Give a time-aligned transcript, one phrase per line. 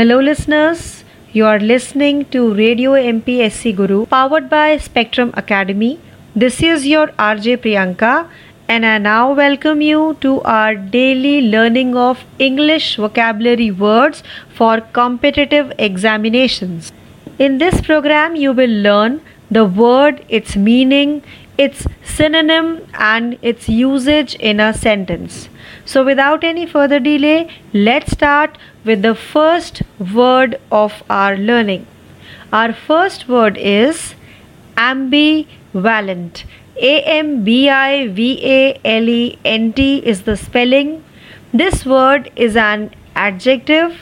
[0.00, 1.04] Hello, listeners.
[1.34, 6.00] You are listening to Radio MPSC Guru powered by Spectrum Academy.
[6.34, 8.26] This is your RJ Priyanka,
[8.66, 14.22] and I now welcome you to our daily learning of English vocabulary words
[14.54, 16.92] for competitive examinations.
[17.38, 19.20] In this program, you will learn
[19.50, 21.22] the word, its meaning,
[21.58, 25.48] its synonym, and its usage in a sentence.
[25.84, 29.82] So, without any further delay, let's start with the first
[30.14, 31.86] word of our learning.
[32.52, 34.14] Our first word is
[34.76, 36.44] ambivalent.
[36.76, 41.04] A M B I V A L E N T is the spelling.
[41.52, 44.00] This word is an adjective.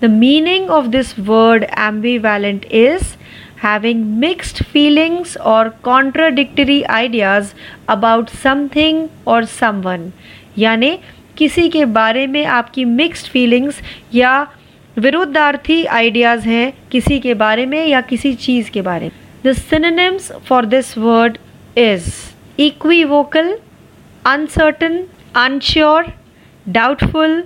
[0.00, 3.16] The meaning of this word ambivalent is
[3.56, 7.54] having mixed feelings or contradictory ideas
[7.88, 10.10] about something or someone.
[10.58, 10.96] यानी
[11.36, 13.80] किसी के बारे में आपकी mixed feelings
[14.14, 14.34] या
[14.96, 20.30] विरुद्धार्थी ideas हैं किसी के बारे में या किसी चीज़ के बारे में the synonyms
[20.48, 21.38] for this word
[21.78, 22.10] is
[22.62, 23.56] equivocal
[24.26, 25.04] uncertain
[25.36, 26.12] unsure
[26.66, 27.42] doubtful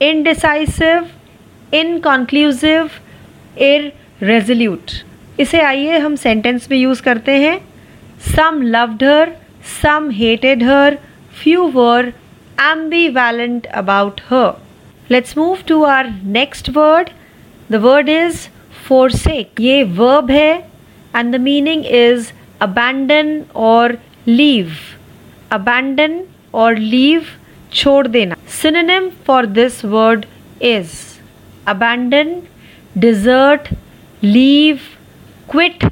[0.00, 1.06] indecisive
[1.74, 2.90] inconclusive
[3.62, 4.90] irresolute
[5.38, 7.58] इसे आइए हम सेंटेंस में यूज़ करते हैं।
[8.26, 9.32] Some loved her
[9.82, 10.98] some hated her
[11.42, 12.12] few were
[13.08, 14.52] ambivalent about her
[15.10, 17.08] let's move to our next word
[17.70, 18.46] the word is
[19.12, 20.52] forsake ये verb है
[21.16, 23.98] and the meaning is abandon और
[24.28, 24.72] leave
[25.52, 26.20] abandon
[26.54, 27.24] और leave
[27.72, 30.24] छोड़ देना। Synonym for this word
[30.64, 30.92] is
[31.68, 32.36] abandon
[32.98, 33.68] desert
[34.24, 34.78] leave
[35.48, 35.84] quit,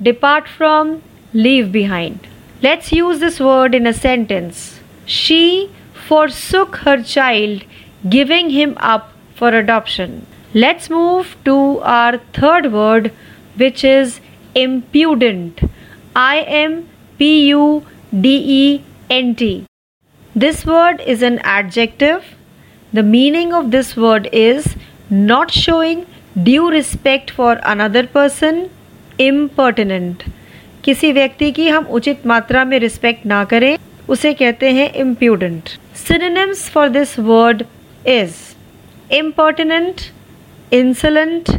[0.00, 1.02] depart from,
[1.32, 2.26] leave behind.
[2.62, 4.80] Let's use this word in a sentence.
[5.04, 5.70] She
[6.08, 7.64] forsook her child,
[8.08, 10.26] giving him up for adoption.
[10.54, 13.12] Let's move to our third word,
[13.56, 14.20] which is
[14.54, 15.60] impudent.
[16.14, 17.84] I M P U
[18.18, 19.66] D E N T.
[20.34, 22.24] This word is an adjective.
[22.92, 24.76] The meaning of this word is
[25.10, 26.06] not showing
[26.42, 28.70] due respect for another person,
[29.20, 30.22] impertinent
[30.84, 33.76] किसी व्यक्ति की हम उचित मात्रा में respect ना करें,
[34.08, 37.62] उसे कहते हैं impudent synonyms for this word
[38.06, 38.34] is
[39.14, 40.00] impertinent
[40.72, 41.50] insolent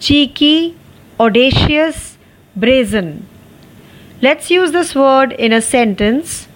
[0.00, 0.72] cheeky
[1.20, 2.18] audacious
[2.56, 3.12] brazen
[4.22, 6.46] let's use this word in a sentence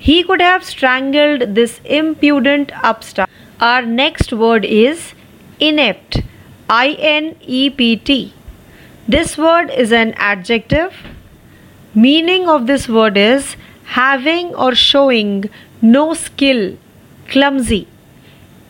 [0.00, 3.28] he could have strangled this impudent upstart
[3.64, 5.00] our next word is
[5.64, 6.20] inept
[6.70, 8.32] I N E P T
[9.07, 10.93] This word is an adjective.
[11.95, 13.55] Meaning of this word is
[13.95, 15.49] having or showing
[15.83, 16.59] no skill
[17.31, 17.85] clumsy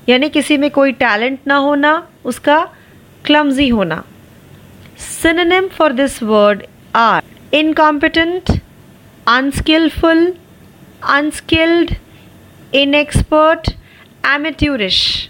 [0.09, 1.93] यानी किसी में कोई talent ना होना
[2.31, 2.57] उसका
[3.25, 4.03] clumsy होना
[5.05, 6.63] synonym for this word
[6.95, 8.51] are incompetent
[9.37, 10.25] unskillful
[11.15, 11.95] unskilled
[12.73, 13.75] inexpert,
[14.23, 15.29] amateurish.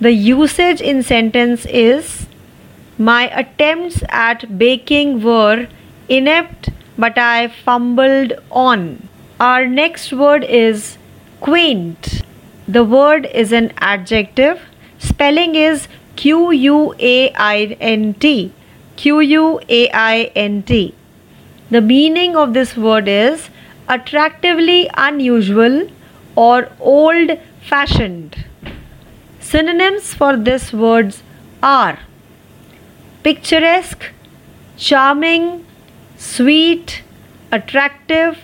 [0.00, 2.21] The usage in sentence is
[3.05, 5.67] my attempts at baking were
[6.07, 9.09] inept, but I fumbled on.
[9.41, 10.97] Our next word is
[11.41, 12.21] quaint.
[12.65, 14.61] The word is an adjective.
[14.99, 18.53] Spelling is Q U A I N T.
[18.95, 20.95] Q U A I N T.
[21.71, 23.49] The meaning of this word is
[23.89, 25.77] attractively unusual
[26.37, 27.37] or old
[27.73, 28.45] fashioned.
[29.41, 31.21] Synonyms for this words
[31.61, 31.99] are
[33.23, 34.11] picturesque,
[34.77, 35.65] charming,
[36.17, 37.01] sweet,
[37.51, 38.37] attractive,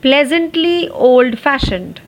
[0.00, 2.00] pleasantly old fashioned.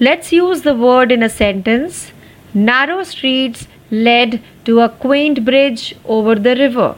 [0.00, 2.12] Let's use the word in a sentence.
[2.52, 6.96] Narrow streets led to a quaint bridge over the river.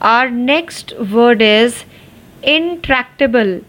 [0.00, 1.84] Our next word is
[2.42, 3.62] intractable.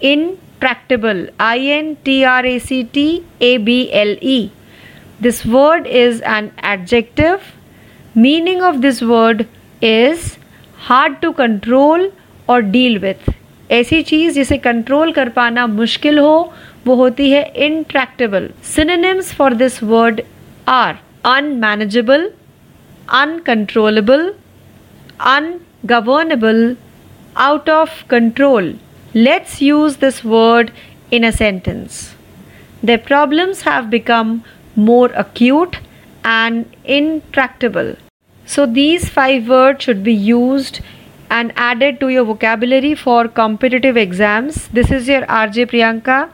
[0.00, 1.28] Intractable.
[1.38, 4.50] I N T R A C T A B L E.
[5.20, 7.52] This word is an adjective
[8.15, 9.47] Meaning of this word
[9.81, 10.37] is
[10.89, 12.09] hard to control
[12.47, 13.29] or deal with.
[13.71, 16.33] ऐसी चीज़ जिसे control कर पाना मुश्किल हो
[16.85, 20.21] वो होती है intractable synonyms for this word
[20.67, 20.97] are
[21.35, 22.29] unmanageable
[23.21, 24.31] uncontrollable
[25.21, 26.77] ungovernable,
[27.35, 28.73] out of control.
[29.13, 30.71] Let's use this word
[31.11, 32.15] in a sentence.
[32.83, 34.43] Their problems have become
[34.75, 35.79] more acute
[36.23, 37.95] and intractable.
[38.46, 40.80] So, these five words should be used
[41.28, 44.68] and added to your vocabulary for competitive exams.
[44.68, 46.30] This is your RJ Priyanka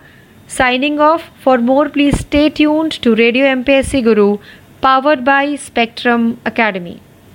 [0.46, 1.30] signing off.
[1.40, 4.38] For more, please stay tuned to Radio MPSC Guru
[4.82, 7.00] powered by Spectrum Academy.